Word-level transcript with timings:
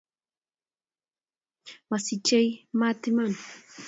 Mosichei 1.89 2.47
mat 2.79 3.01
iman 3.09 3.33